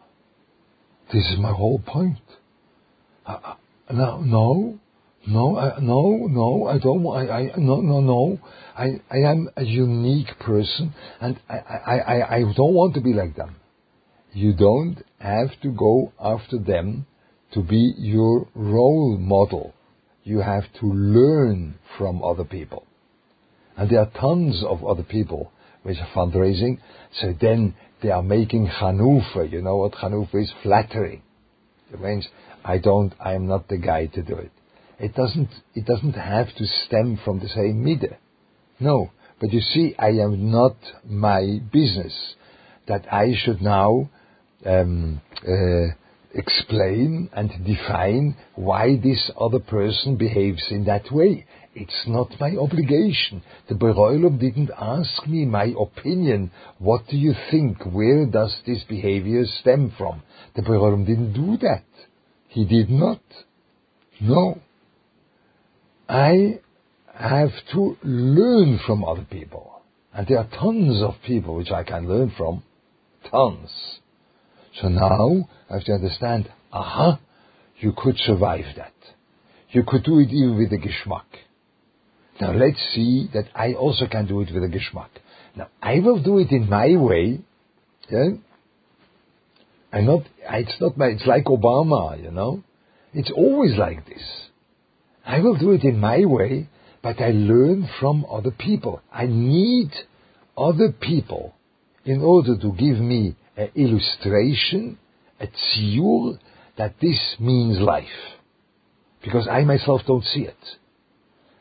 [1.14, 2.18] This is my whole point.
[3.91, 4.80] No, no,
[5.27, 7.06] no, I, no, no, I don't.
[7.08, 8.39] I, I, no, no, no.
[8.75, 13.13] I, I am a unique person, and I, I, I, I don't want to be
[13.13, 13.56] like them.
[14.34, 17.06] You don't have to go after them
[17.54, 19.73] to be your role model.
[20.23, 22.88] You have to learn from other people,
[23.77, 25.51] and there are tons of other people
[25.84, 26.80] which are fundraising.
[27.21, 29.51] So then they are making chanufa.
[29.51, 30.51] You know what chanufa is?
[30.63, 31.21] Flattering.
[31.93, 32.27] It means
[32.63, 33.13] I don't.
[33.19, 34.52] I am not the guy to do it.
[35.00, 38.17] It doesn't, it doesn't have to stem from the same midah.
[38.80, 39.12] No.
[39.39, 42.13] But you see, I am not my business
[42.88, 44.10] that I should now
[44.65, 45.95] um, uh,
[46.36, 51.47] explain and define why this other person behaves in that way.
[51.74, 53.41] It's not my obligation.
[53.69, 56.52] The Beroilum didn't ask me my opinion.
[56.78, 57.84] What do you think?
[57.86, 60.21] Where does this behavior stem from?
[60.56, 61.86] The Beroilum didn't do that.
[62.52, 63.22] He did not.
[64.20, 64.60] know.
[66.10, 66.60] I
[67.14, 69.82] have to learn from other people.
[70.14, 72.64] And there are tons of people which I can learn from.
[73.30, 73.72] Tons.
[74.82, 77.22] So now I have to understand, aha,
[77.80, 78.94] you could survive that.
[79.70, 81.32] You could do it even with a geschmack.
[82.42, 85.10] Now let's see that I also can do it with a geschmack.
[85.56, 87.40] Now I will do it in my way.
[88.10, 88.32] Yeah?
[89.91, 92.63] I'm not, it's not my, it's like Obama, you know.
[93.13, 94.23] It's always like this.
[95.25, 96.69] I will do it in my way,
[97.04, 99.01] but I learn from other people.
[99.12, 99.91] I need
[100.58, 101.54] other people
[102.06, 104.97] in order to give me an illustration,
[105.39, 106.39] a tziur,
[106.77, 108.08] that this means life.
[109.23, 110.58] Because I myself don't see it.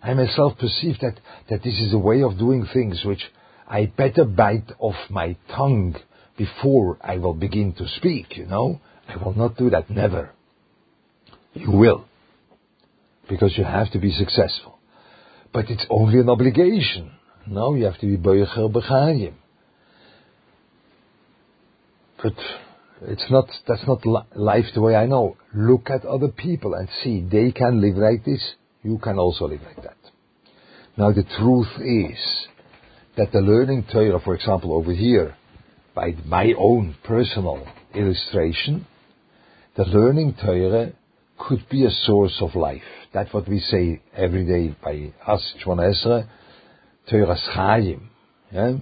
[0.02, 3.22] I myself perceive that, that this is a way of doing things which
[3.68, 5.96] I better bite off my tongue
[6.40, 8.80] before I will begin to speak, you know.
[9.06, 10.30] I will not do that, never.
[11.52, 12.06] You will.
[13.28, 14.78] Because you have to be successful.
[15.52, 17.12] But it's only an obligation.
[17.46, 19.34] No, you have to be boicher b'chayim.
[22.22, 22.32] But
[23.02, 25.36] it's not, that's not life the way I know.
[25.54, 28.42] Look at other people and see they can live like this,
[28.82, 29.98] you can also live like that.
[30.96, 32.18] Now the truth is
[33.18, 35.36] that the learning Torah, for example, over here,
[35.94, 38.86] by my own personal illustration,
[39.76, 40.92] the learning Torah
[41.38, 42.82] could be a source of life.
[43.12, 46.28] That's what we say every day by us, Shmona Esra,
[47.08, 48.08] Torah Chayim.
[48.52, 48.72] Yeah?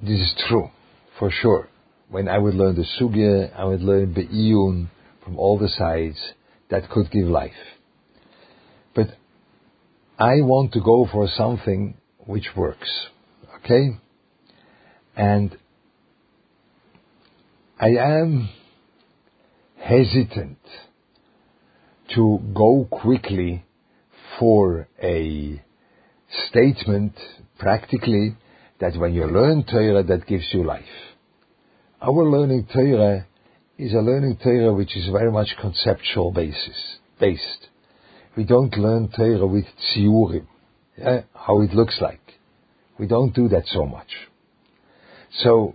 [0.00, 0.70] This is true,
[1.18, 1.68] for sure.
[2.10, 4.88] When I would learn the Sugya, I would learn Be'iyun
[5.24, 6.18] from all the sides,
[6.70, 7.52] that could give life.
[8.94, 9.08] But
[10.18, 13.08] I want to go for something which works.
[13.64, 13.98] Okay?
[15.18, 15.58] And
[17.80, 18.50] I am
[19.76, 20.58] hesitant
[22.14, 23.64] to go quickly
[24.38, 25.60] for a
[26.48, 27.14] statement
[27.58, 28.36] practically
[28.80, 30.84] that when you learn Torah that gives you life.
[32.00, 33.26] Our learning Torah
[33.76, 37.66] is a learning Torah which is very much conceptual basis based.
[38.36, 39.64] We don't learn Torah with
[39.96, 40.46] tziurim,
[40.96, 42.20] yeah, how it looks like.
[43.00, 44.27] We don't do that so much.
[45.32, 45.74] So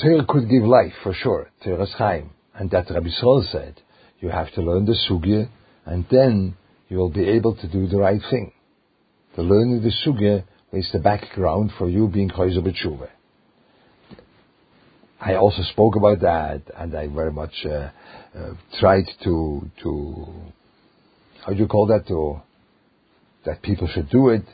[0.00, 1.50] Torah could give life for sure.
[1.64, 2.30] Torah's Chaim.
[2.54, 3.82] And that Rabbi Sol said,
[4.20, 5.48] you have to learn the sugya,
[5.84, 6.56] and then
[6.88, 8.52] you will be able to do the right thing.
[9.36, 13.08] The learning the sugya is the background for you being chayzer b'tshuva.
[15.20, 17.90] I also spoke about that, and I very much uh,
[18.38, 20.26] uh, tried to to
[21.44, 22.40] how do you call that to
[23.44, 24.44] that people should do it.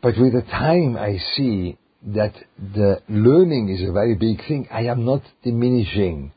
[0.00, 4.68] But with the time, I see that the learning is a very big thing.
[4.70, 6.32] I am not diminishing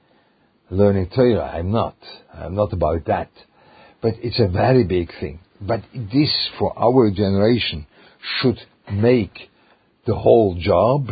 [0.70, 1.52] learning Torah.
[1.54, 1.96] I'm not.
[2.34, 3.30] I'm not about that.
[4.02, 5.40] But it's a very big thing.
[5.60, 7.88] But this, for our generation,
[8.40, 8.60] should
[8.92, 9.50] make
[10.06, 11.10] the whole job.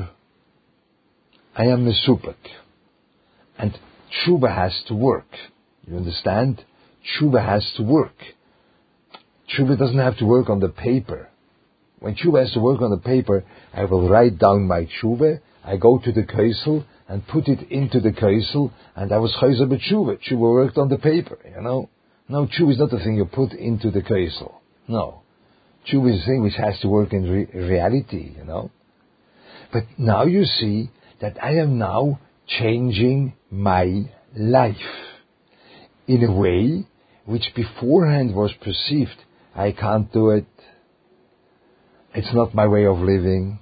[1.56, 2.36] I am a supek.
[3.58, 3.78] And
[4.12, 5.28] tshuva has to work.
[5.88, 6.64] You understand?
[7.04, 8.16] Tshuva has to work.
[9.50, 11.30] Tshuva doesn't have to work on the paper.
[12.04, 15.78] When tshuva has to work on the paper, I will write down my tshuva, I
[15.78, 20.20] go to the kaisel, and put it into the kaisel, and I was chayzer b'tshuva.
[20.20, 21.88] Tshuva worked on the paper, you know.
[22.28, 24.56] No, tshuva is not the thing you put into the kaisel.
[24.86, 25.22] No.
[25.88, 28.70] Tshuva is a thing which has to work in re- reality, you know.
[29.72, 34.76] But now you see that I am now changing my life
[36.06, 36.86] in a way
[37.26, 39.24] which beforehand was perceived,
[39.56, 40.48] I can't do it,
[42.16, 43.60] it's not my way of living,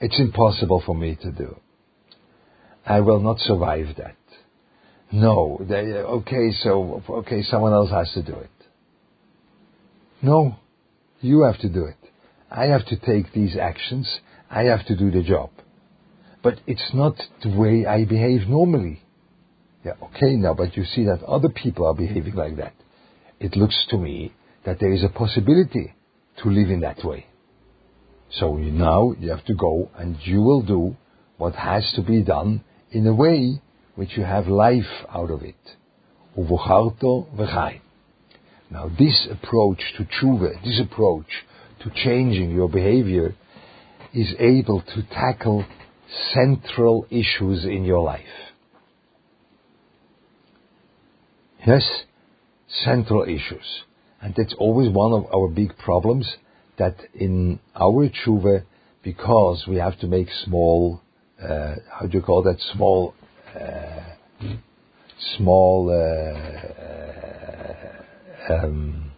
[0.00, 1.56] it's impossible for me to do.
[2.84, 4.16] I will not survive that.
[5.12, 8.50] No, they, okay, so, okay, someone else has to do it.
[10.22, 10.56] No,
[11.20, 11.96] you have to do it.
[12.50, 14.08] I have to take these actions.
[14.50, 15.50] I have to do the job.
[16.42, 19.02] But it's not the way I behave normally.
[19.84, 22.74] Yeah, okay, now, but you see that other people are behaving like that.
[23.38, 24.32] It looks to me
[24.64, 25.94] that there is a possibility
[26.42, 27.26] to live in that way.
[28.30, 30.96] So you, now you have to go and you will do
[31.38, 33.60] what has to be done in a way
[33.94, 35.54] which you have life out of it.
[38.70, 41.26] Now this approach to tshuva, this approach
[41.82, 43.34] to changing your behavior
[44.12, 45.64] is able to tackle
[46.32, 48.22] central issues in your life.
[51.66, 51.82] Yes,
[52.84, 53.82] central issues.
[54.20, 56.36] And that's always one of our big problems
[56.78, 58.64] that in our tshuva,
[59.02, 61.00] because we have to make small
[61.42, 63.14] uh, how do you call that small
[63.54, 64.00] uh,
[65.36, 66.54] small uh,
[68.52, 69.10] um,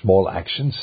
[0.00, 0.76] small actions.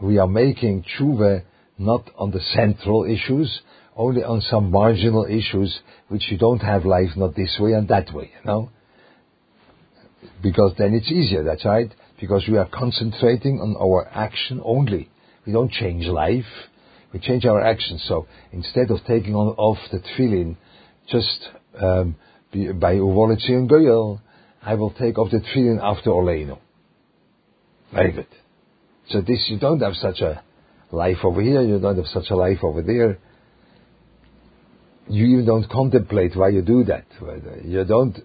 [0.00, 1.42] We are making tshuva
[1.78, 3.60] not on the central issues,
[3.96, 8.12] only on some marginal issues which you don't have life not this way and that
[8.12, 8.70] way, you know?
[10.42, 11.92] Because then it's easier, that's right?
[12.20, 15.08] Because we are concentrating on our action only.
[15.48, 16.44] We don't change life,
[17.10, 18.04] we change our actions.
[18.06, 20.58] So instead of taking on, off the tefillin
[21.10, 21.48] just
[21.80, 22.16] um,
[22.52, 24.20] by Uvolitzion Goyel,
[24.62, 26.58] I will take off the tefillin after Oleinu.
[27.94, 28.26] Very good.
[29.08, 30.42] So this, you don't have such a
[30.92, 33.16] life over here, you don't have such a life over there.
[35.08, 37.06] You even don't contemplate why you do that.
[37.64, 38.18] You don't,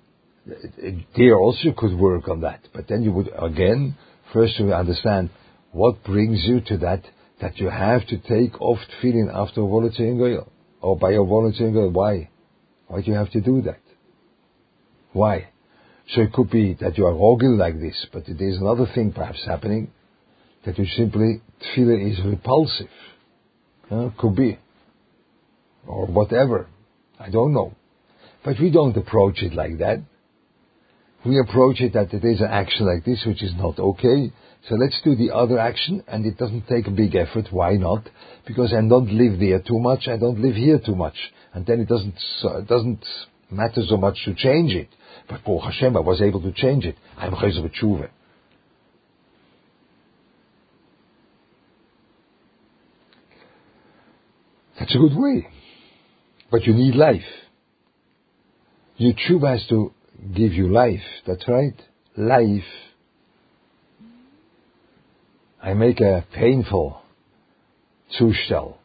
[1.15, 3.95] there also could work on that, but then you would again
[4.33, 5.29] First you understand
[5.73, 7.03] what brings you to that,
[7.41, 10.47] that you have to take off feeling after goal,
[10.81, 11.89] or by a volunteering goal.
[11.89, 12.29] Why?
[12.87, 13.81] Why do you have to do that?
[15.11, 15.49] Why?
[16.09, 19.11] So it could be that you are rogil like this, but there is another thing
[19.13, 19.91] perhaps happening,
[20.65, 21.41] that you simply
[21.75, 22.87] feel is repulsive.
[23.89, 24.59] Uh, could be.
[25.87, 26.67] Or whatever.
[27.19, 27.73] I don't know.
[28.45, 30.01] But we don't approach it like that.
[31.25, 34.31] We approach it that there is an action like this which is not okay.
[34.67, 37.47] So let's do the other action and it doesn't take a big effort.
[37.51, 38.09] Why not?
[38.45, 40.07] Because I don't live there too much.
[40.07, 41.15] I don't live here too much.
[41.53, 43.05] And then it doesn't, it doesn't
[43.49, 44.89] matter so much to change it.
[45.29, 46.97] But Baruch Hashem, I was able to change it.
[47.17, 48.09] I'm Chayzer B'tshuva.
[54.79, 55.47] That's a good way.
[56.51, 57.21] But you need life.
[58.97, 59.93] Your tshuva has to
[60.33, 61.03] give you life.
[61.25, 61.79] That's right.
[62.17, 62.63] Life.
[65.61, 67.01] I make a painful
[68.19, 68.75] Zustand.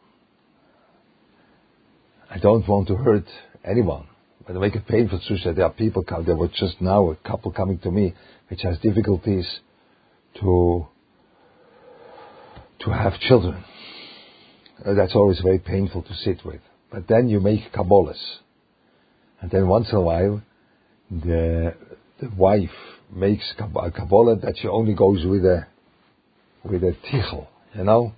[2.31, 3.27] I don't want to hurt
[3.65, 4.07] anyone.
[4.47, 5.57] But I make a painful Zustand.
[5.57, 8.15] There are people, there were just now a couple coming to me
[8.49, 9.47] which has difficulties
[10.41, 10.87] to,
[12.81, 13.65] to have children.
[14.85, 16.61] Uh, that's always very painful to sit with.
[16.91, 18.39] But then you make Kabbalahs.
[19.41, 20.43] And then once in a while,
[21.11, 21.75] the,
[22.21, 22.71] the wife
[23.11, 25.67] makes a Kabbalah that she only goes with a,
[26.65, 28.13] with a tichel, you know?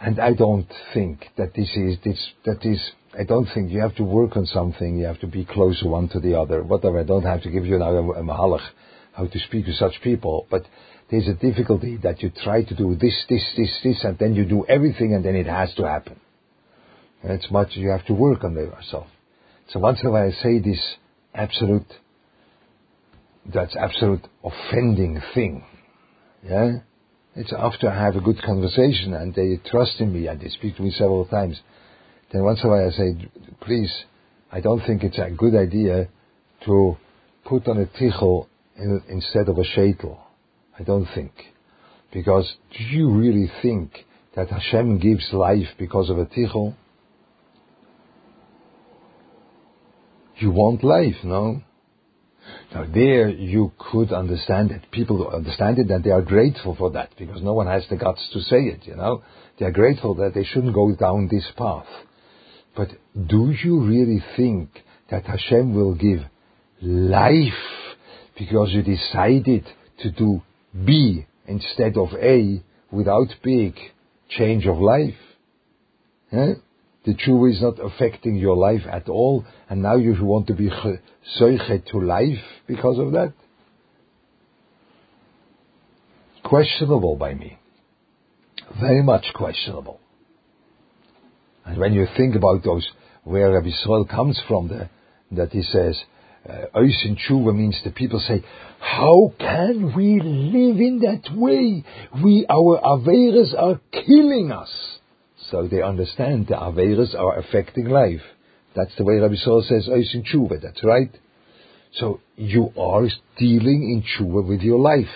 [0.00, 2.80] And I don't think that this is, this, that is,
[3.18, 6.08] I don't think you have to work on something, you have to be closer one
[6.10, 7.00] to the other, whatever.
[7.00, 8.66] I don't have to give you now a, a mahalach,
[9.12, 10.64] how to speak to such people, but
[11.10, 14.44] there's a difficulty that you try to do this, this, this, this, and then you
[14.44, 16.18] do everything and then it has to happen.
[17.22, 19.06] And it's much you have to work on yourself.
[19.68, 20.80] So once in a while I say this
[21.34, 21.86] absolute,
[23.52, 25.64] that's absolute offending thing.
[26.44, 26.78] Yeah?
[27.36, 30.76] It's after I have a good conversation and they trust in me and they speak
[30.76, 31.60] to me several times.
[32.32, 33.92] Then once in a while I say, please,
[34.50, 36.08] I don't think it's a good idea
[36.64, 36.96] to
[37.44, 38.46] put on a tichel
[39.08, 40.18] instead of a shetel.
[40.78, 41.32] I don't think.
[42.12, 43.92] Because do you really think
[44.34, 46.74] that Hashem gives life because of a tichel?
[50.40, 51.62] You want life, no?
[52.74, 54.90] Now there you could understand it.
[54.90, 58.26] People understand it and they are grateful for that because no one has the guts
[58.32, 59.22] to say it, you know.
[59.58, 61.86] They are grateful that they shouldn't go down this path.
[62.74, 64.70] But do you really think
[65.10, 66.20] that Hashem will give
[66.80, 67.52] life
[68.38, 69.66] because you decided
[70.02, 70.42] to do
[70.84, 73.74] B instead of A without big
[74.28, 75.14] change of life.
[77.06, 80.70] The true is not affecting your life at all, and now you want to be
[81.40, 83.32] soichet to life because of that?
[86.44, 87.58] Questionable by me.
[88.80, 90.00] Very much questionable.
[91.64, 92.88] And when you think about those,
[93.24, 94.90] where Rabbi Saul comes from, the,
[95.32, 95.98] that he says,
[96.48, 98.42] uh, tshuva means the people say,
[98.78, 101.84] how can we live in that way?
[102.22, 104.70] We, our Averas are killing us.
[105.50, 108.22] So they understand the Averas are affecting life.
[108.76, 111.10] That's the way Rabbi Saul says Ois tshuva, that's right.
[111.94, 115.06] So you are dealing in tshuva with your life.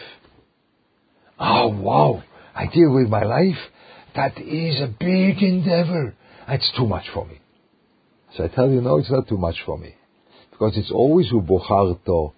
[1.38, 2.22] Oh wow,
[2.54, 3.58] I deal with my life?
[4.16, 6.14] That is a big endeavor.
[6.48, 7.40] That's too much for me.
[8.36, 9.94] So I tell you, no, it's not too much for me.
[10.50, 12.32] Because it's always ubocharto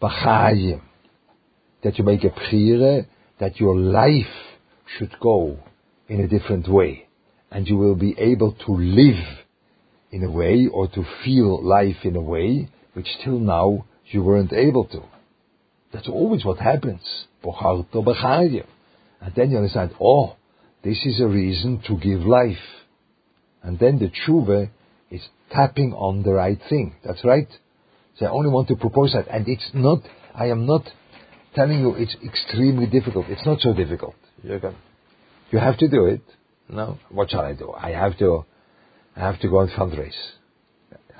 [0.00, 0.80] b'chayim.
[1.82, 3.06] That you make a prayer
[3.38, 4.26] that your life
[4.96, 5.58] should go
[6.08, 7.06] in a different way.
[7.54, 9.24] And you will be able to live
[10.10, 14.52] in a way or to feel life in a way which till now you weren't
[14.52, 15.02] able to.
[15.92, 17.00] That's always what happens.
[17.44, 17.84] And
[19.36, 20.36] then you understand, oh,
[20.82, 22.56] this is a reason to give life.
[23.62, 24.70] And then the tshuva
[25.10, 26.96] is tapping on the right thing.
[27.04, 27.48] That's right.
[28.18, 29.28] So I only want to propose that.
[29.28, 30.02] And it's not,
[30.34, 30.82] I am not
[31.54, 33.26] telling you it's extremely difficult.
[33.28, 34.16] It's not so difficult.
[35.50, 36.22] You have to do it.
[36.68, 37.72] No, what shall I do?
[37.72, 38.44] I have to,
[39.16, 40.12] I have to go and fundraise.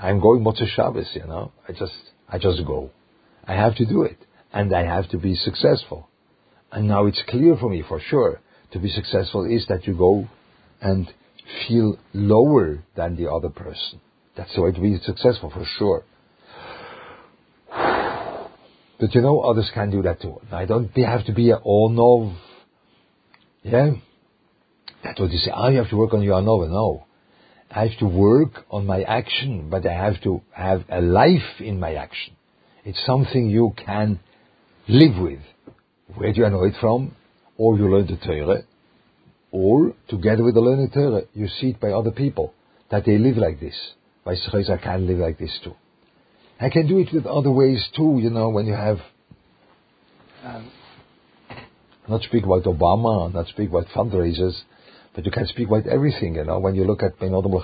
[0.00, 1.52] I'm going Motzei Shabbos, you know.
[1.68, 1.92] I just,
[2.28, 2.90] I just go.
[3.46, 4.18] I have to do it.
[4.52, 6.08] And I have to be successful.
[6.72, 8.40] And now it's clear for me for sure
[8.72, 10.28] to be successful is that you go
[10.80, 11.12] and
[11.66, 14.00] feel lower than the other person.
[14.36, 16.04] That's the way to be successful for sure.
[19.00, 20.40] But you know, others can do that too.
[20.52, 22.36] I don't, they have to be a onov.
[23.64, 23.90] Yeah?
[25.04, 25.50] That's what you say.
[25.50, 26.68] I have to work on your onov.
[26.70, 27.04] No.
[27.70, 31.78] I have to work on my action, but I have to have a life in
[31.78, 32.34] my action.
[32.84, 34.20] It's something you can
[34.88, 35.40] live with
[36.14, 37.16] Where do you know it from?
[37.56, 38.62] Or you learn the Torah,
[39.50, 42.52] or together with the learning Torah, you see it by other people
[42.90, 43.74] that they live like this.
[44.24, 45.74] By I can live like this too.
[46.60, 48.18] I can do it with other ways too.
[48.20, 48.98] You know, when you have.
[50.44, 50.70] Um,
[52.08, 54.60] not speak about Obama, not speak about fundraisers,
[55.14, 56.34] but you can speak about everything.
[56.34, 57.54] You know, when you look at Ben Adam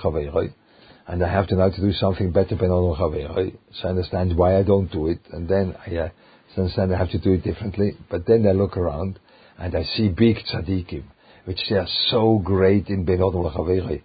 [1.07, 4.57] and I have to now to do something better Ben Adam so I understand why
[4.57, 6.09] I don't do it, and then I uh,
[6.57, 7.97] understand I have to do it differently.
[8.09, 9.19] But then I look around
[9.57, 11.03] and I see big tzaddikim,
[11.45, 14.01] which they are so great in Ben Adam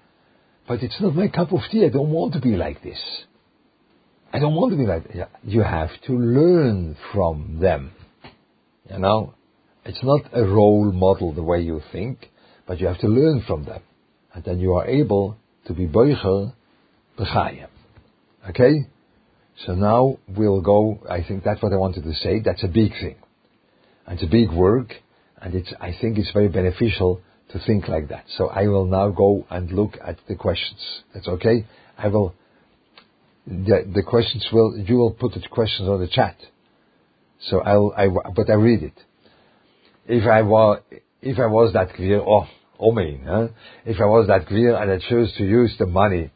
[0.66, 1.84] But it's not my cup of tea.
[1.84, 2.98] I don't want to be like this.
[4.32, 5.30] I don't want to be like that.
[5.44, 7.92] You have to learn from them.
[8.90, 9.34] You know,
[9.84, 12.30] it's not a role model the way you think,
[12.66, 13.82] but you have to learn from them.
[14.34, 15.36] And then you are able
[15.66, 16.52] to be boicher
[17.18, 17.68] b'chayim.
[18.50, 18.86] Okay?
[19.64, 22.40] So now we'll go, I think that's what I wanted to say.
[22.44, 23.16] That's a big thing.
[24.06, 24.92] And it's a big work,
[25.40, 28.24] and it's, I think it's very beneficial to think like that.
[28.36, 30.80] So I will now go and look at the questions.
[31.14, 31.66] That's okay?
[31.96, 32.34] I will,
[33.46, 36.36] the, the questions will, you will put the questions on the chat.
[37.40, 38.98] So I'll, I, but I read it
[40.08, 40.82] if I was
[41.22, 42.46] if I was that clear, oh,
[42.78, 43.48] oh me, huh?
[43.84, 46.30] if I was that clear and I chose to use the money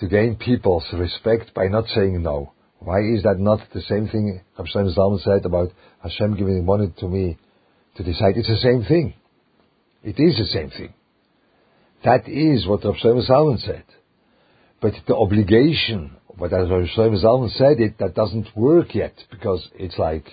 [0.00, 4.42] to gain people's respect by not saying no, why is that not the same thing
[4.58, 5.70] Rabbi Zalman said about
[6.02, 7.38] Hashem giving money to me
[7.96, 8.36] to decide?
[8.36, 9.14] It's the same thing.
[10.02, 10.92] It is the same thing.
[12.04, 13.84] That is what Rabbi Zalman said.
[14.82, 20.26] But the obligation, what Rabbi Zalman said it, that doesn't work yet because it's like,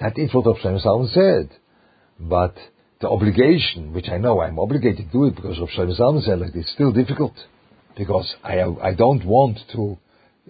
[0.00, 1.56] that is what Rabbi Zalman said.
[2.18, 2.54] But
[3.00, 6.72] the obligation, which I know I'm obligated to do it because of said like it's
[6.72, 7.34] still difficult
[7.96, 9.96] because I I don't want to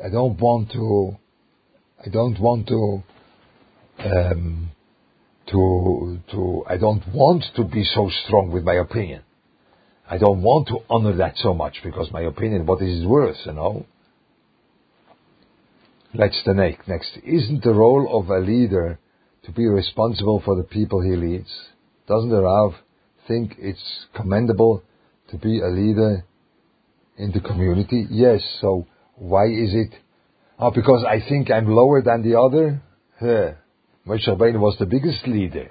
[0.05, 1.17] I don't want to
[2.05, 3.03] I don't want to
[3.99, 4.71] um,
[5.51, 9.23] to to I don't want to be so strong with my opinion.
[10.11, 13.37] I don't want to honor that so much because my opinion, what is it worth,
[13.47, 13.87] you know?
[16.13, 16.89] Let's the next.
[16.89, 18.99] Next, isn't the role of a leader
[19.45, 21.49] to be responsible for the people he leads?
[22.11, 22.73] Doesn't the Rav
[23.29, 24.83] think it's commendable
[25.31, 26.25] to be a leader
[27.17, 28.07] in the community?
[28.11, 29.95] Yes, so why is it?
[30.59, 32.83] Oh, because I think I'm lower than the other?
[33.21, 33.53] Huh.
[34.07, 35.71] Moshe Rabbeinu was the biggest leader,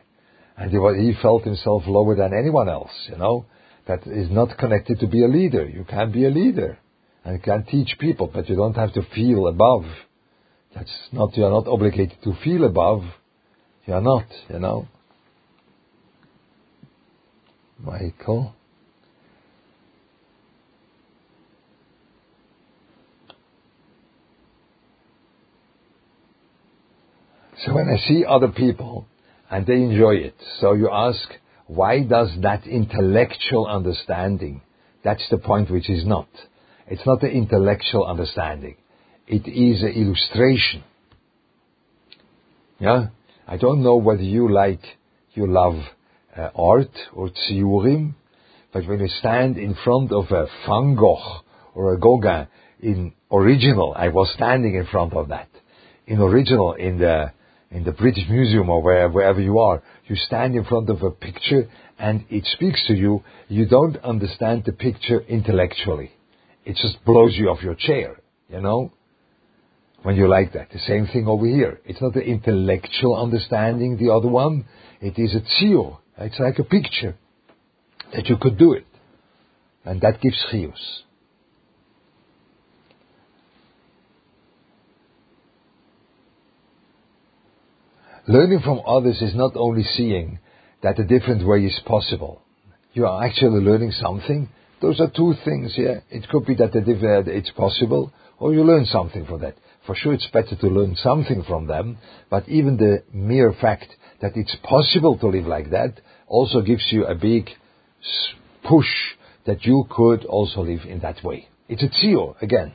[0.58, 3.46] and he, he felt himself lower than anyone else, you know?
[3.88, 5.68] That is not connected to be a leader.
[5.68, 6.80] You can be a leader,
[7.26, 9.84] and you can teach people, but you don't have to feel above.
[10.74, 13.02] That's not, you are not obligated to feel above
[13.90, 14.88] you are not, you know.
[17.84, 18.54] Michael.
[27.66, 29.06] So when I see other people
[29.50, 31.20] and they enjoy it, so you ask,
[31.68, 34.62] why does that intellectual understanding,
[35.04, 36.30] that's the point which is not.
[36.88, 38.76] It's not the intellectual understanding.
[39.28, 40.84] It is an illustration.
[42.80, 43.08] Yeah?
[43.48, 44.82] I don't know whether you like,
[45.34, 45.76] you love
[46.38, 48.14] uh, art or tziurim,
[48.72, 51.42] but when you stand in front of a Van Gogh
[51.74, 52.48] or a Gauguin
[52.82, 55.50] in original, I was standing in front of that,
[56.08, 57.32] in original in the
[57.72, 61.12] in the British Museum or where, wherever you are, you stand in front of a
[61.12, 61.70] picture
[62.00, 63.24] and it speaks to you.
[63.48, 66.12] You don't understand the picture intellectually.
[66.66, 68.20] It just blows you off your chair,
[68.50, 68.92] you know?
[70.04, 70.70] when you like that.
[70.72, 71.80] The same thing over here.
[71.86, 74.66] It's not the intellectual understanding, the other one.
[75.02, 75.98] It is a tzio.
[76.20, 77.16] It's like a picture
[78.14, 78.86] that you could do it.
[79.86, 80.74] And that gives chiyus.
[88.28, 90.40] Learning from others is not only seeing
[90.84, 92.42] that a different way is possible.
[92.94, 94.50] You are actually learning something.
[94.82, 96.02] Those are two things, yeah.
[96.10, 99.56] It could be that it's possible, or you learn something from that
[99.90, 101.98] for sure it's better to learn something from them,
[102.30, 103.88] but even the mere fact
[104.22, 107.50] that it's possible to live like that also gives you a big
[108.68, 108.88] push
[109.46, 111.48] that you could also live in that way.
[111.68, 112.74] It's a tzio, again.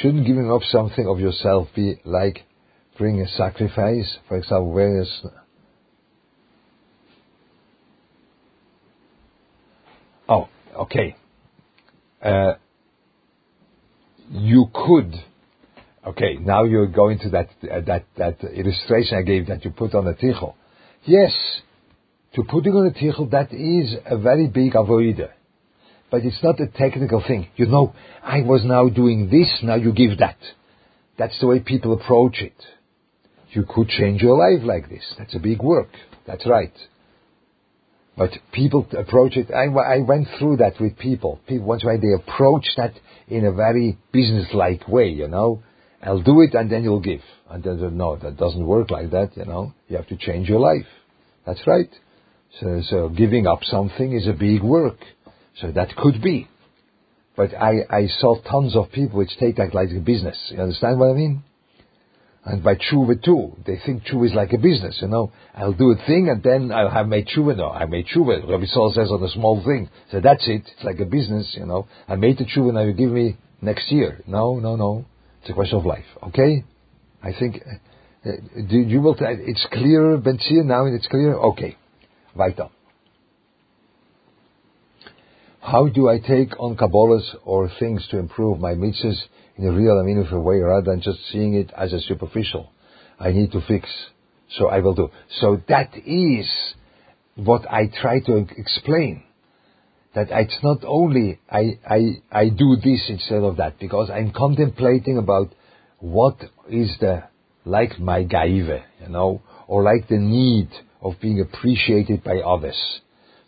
[0.00, 2.44] Shouldn't giving up something of yourself be like
[2.96, 4.18] bring a sacrifice?
[4.28, 5.26] For example, where is
[10.28, 11.16] Oh, okay
[12.22, 12.54] uh,
[14.30, 15.14] you could.
[16.06, 19.94] Okay, now you're going to that uh, that that illustration I gave that you put
[19.94, 20.54] on a tichel.
[21.04, 21.32] Yes,
[22.34, 25.30] to putting on a tichel that is a very big avodah,
[26.10, 27.48] but it's not a technical thing.
[27.56, 30.38] You know, I was now doing this, now you give that.
[31.18, 32.54] That's the way people approach it.
[33.50, 35.14] you could change your life like this.
[35.18, 35.90] That's a big work.
[36.26, 36.72] That's right.
[38.16, 39.50] But people approach it.
[39.52, 41.40] I, I went through that with people.
[41.46, 42.92] People once why they approach that
[43.28, 45.08] in a very business-like way.
[45.08, 45.62] You know,
[46.02, 47.20] I'll do it and then you'll give.
[47.50, 49.36] And then no, that doesn't work like that.
[49.36, 50.86] You know, you have to change your life.
[51.46, 51.90] That's right.
[52.60, 54.98] So, so giving up something is a big work.
[55.60, 56.48] So that could be.
[57.36, 60.36] But I, I saw tons of people which take that like a business.
[60.50, 61.42] You understand what I mean?
[62.44, 65.32] And by tshuva too, they think tshuva is like a business, you know.
[65.54, 67.56] I'll do a thing and then I'll have made tshuva.
[67.56, 68.48] No, I made tshuva.
[68.48, 69.90] Rabbi Saul says on a small thing.
[70.10, 70.62] So that's it.
[70.64, 71.86] It's like a business, you know.
[72.08, 74.22] I made the tshuva now you give me next year.
[74.26, 75.04] No, no, no.
[75.40, 76.04] It's a question of life.
[76.28, 76.64] Okay?
[77.22, 77.62] I think,
[78.24, 78.30] uh,
[78.68, 81.34] do you will, it's clear, Benzir, now it's clear?
[81.34, 81.76] Okay.
[82.34, 82.68] Weiter.
[85.60, 89.20] How do I take on Kabbalahs or things to improve my mitzvahs
[89.56, 92.70] in a real, and meaningful way rather than just seeing it as a superficial?
[93.18, 93.88] I need to fix,
[94.56, 95.10] so I will do.
[95.40, 96.46] So that is
[97.34, 99.24] what I try to explain.
[100.14, 105.18] That it's not only I, I, I do this instead of that, because I'm contemplating
[105.18, 105.52] about
[106.00, 106.36] what
[106.68, 107.24] is the,
[107.64, 108.68] like my gaive,
[109.02, 110.70] you know, or like the need
[111.02, 113.00] of being appreciated by others.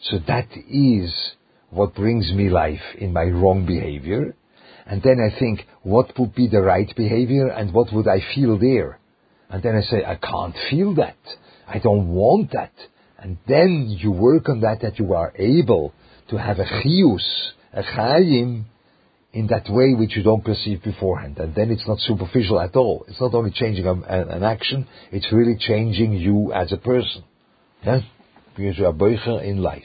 [0.03, 1.13] So that is
[1.71, 4.35] what brings me life in my wrong behavior.
[4.87, 8.59] And then I think, what would be the right behavior and what would I feel
[8.59, 8.99] there?
[9.49, 11.17] And then I say, I can't feel that.
[11.67, 12.73] I don't want that.
[13.19, 15.93] And then you work on that, that you are able
[16.31, 18.65] to have a chius, a chayim,
[19.33, 21.39] in that way which you don't perceive beforehand.
[21.39, 23.05] And then it's not superficial at all.
[23.09, 27.23] It's not only changing a, a, an action, it's really changing you as a person.
[27.85, 28.01] Yeah?
[28.57, 29.83] Because you are boicher in life.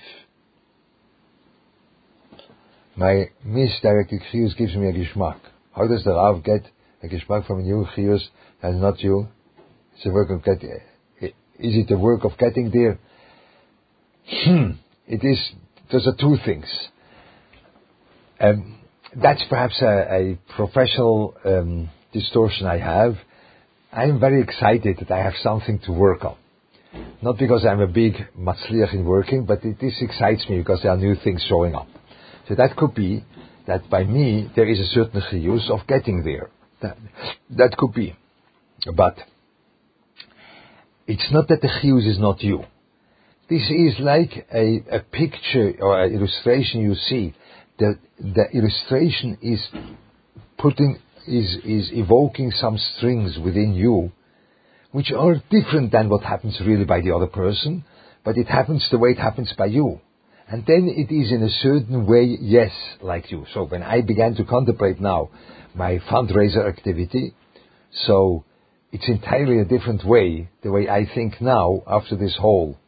[2.96, 5.40] My misdirected chiyus gives me a geschmack.
[5.76, 6.66] How does the Rav get
[7.04, 8.22] a geschmack from a new chiyus
[8.64, 9.28] and not you?
[9.96, 10.80] It's a work of getting.
[11.58, 13.00] Is it the work of getting there?
[14.28, 14.72] Hmm.
[15.08, 15.40] It is.
[15.96, 16.66] Those are two things.
[18.42, 18.80] Um,
[19.16, 23.16] that's perhaps a, a professional um, distortion I have.
[23.94, 26.36] I'm very excited that I have something to work on.
[27.22, 30.92] Not because I'm a big matzliach in working, but it, this excites me because there
[30.92, 31.88] are new things showing up.
[32.50, 33.24] So that could be
[33.66, 36.50] that by me there is a certain use of getting there.
[36.82, 36.98] That,
[37.52, 38.18] that could be.
[38.94, 39.16] But
[41.08, 42.66] it's not that the chiyus is not you.
[43.48, 47.36] This is like a, a picture or an illustration you see.
[47.78, 49.60] The, the illustration is
[50.58, 54.12] putting, is, is evoking some strings within you,
[54.92, 57.86] which are different than what happens really by the other person,
[58.24, 60.02] but it happens the way it happens by you.
[60.48, 63.46] And then it is in a certain way, yes, like you.
[63.54, 65.30] So when I began to contemplate now
[65.76, 67.36] my fundraiser activity,
[68.08, 68.44] so
[68.92, 72.80] it's entirely a different way, the way I think now after this whole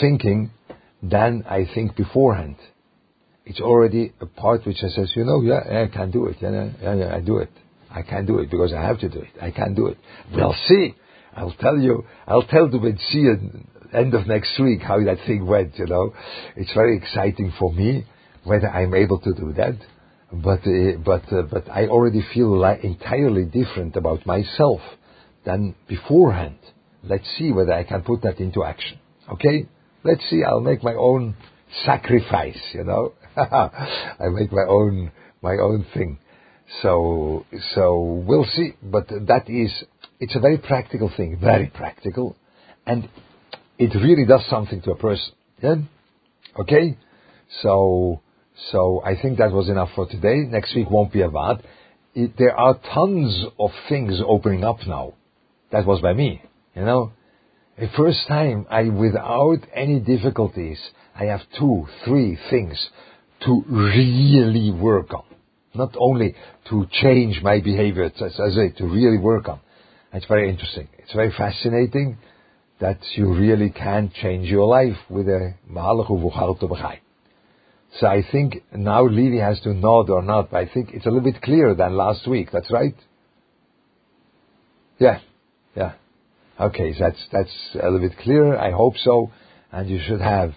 [0.00, 0.50] thinking
[1.02, 2.56] than I think beforehand.
[3.44, 6.36] It's already a part which I says, you know, yeah, I can do it.
[6.40, 7.50] Yeah, yeah, yeah, I do it.
[7.90, 9.30] I can do it because I have to do it.
[9.40, 9.98] I can do it.
[10.32, 10.94] We'll see.
[11.34, 12.04] I'll tell you.
[12.26, 16.14] I'll tell the Benzia end of next week how that thing went, you know.
[16.56, 18.06] It's very exciting for me
[18.44, 19.76] whether I'm able to do that.
[20.32, 24.80] But, uh, but, uh, but I already feel like entirely different about myself
[25.44, 26.58] than beforehand.
[27.02, 28.98] Let's see whether I can put that into action.
[29.30, 29.68] Okay?
[30.04, 30.42] Let's see.
[30.46, 31.36] I'll make my own
[31.84, 33.12] sacrifice, you know.
[33.36, 36.18] I make my own, my own thing.
[36.80, 38.72] So, so we'll see.
[38.82, 39.72] But that is,
[40.20, 42.36] it's a very practical thing, very practical.
[42.86, 43.08] And
[43.78, 45.32] it really does something to a person.
[45.62, 45.74] Yeah?
[46.58, 46.98] Okay?
[47.62, 48.20] So,
[48.70, 50.40] so I think that was enough for today.
[50.48, 51.62] Next week won't be about.
[52.14, 55.14] It, there are tons of things opening up now.
[55.70, 56.42] That was by me,
[56.74, 57.12] you know.
[57.82, 60.78] The first time I, without any difficulties,
[61.16, 62.78] I have two, three things
[63.44, 65.24] to really work on.
[65.74, 66.36] Not only
[66.70, 69.58] to change my behavior, as I say, to really work on.
[70.12, 70.86] It's very interesting.
[70.96, 72.18] It's very fascinating
[72.80, 76.98] that you really can change your life with a Mahalach Uvucharto
[77.98, 81.10] So I think now Levi has to nod or not, but I think it's a
[81.10, 82.50] little bit clearer than last week.
[82.52, 82.94] That's right?
[85.00, 85.18] Yeah,
[85.74, 85.94] yeah.
[86.60, 88.58] Okay, that's, that's a little bit clearer.
[88.58, 89.30] I hope so.
[89.70, 90.54] And you should have,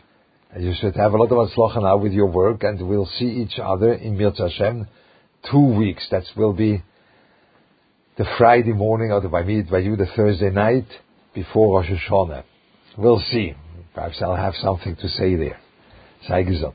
[0.59, 3.59] you should have a lot of atzlocha now with your work and we'll see each
[3.59, 4.87] other in Mirza Hashem
[5.49, 6.05] two weeks.
[6.11, 6.83] That will be
[8.17, 10.87] the Friday morning or the, by me, by you the Thursday night
[11.33, 12.43] before Rosh Hashanah.
[12.97, 13.53] We'll see.
[13.93, 15.59] Perhaps I'll have something to say there.
[16.27, 16.73] Sei gesund.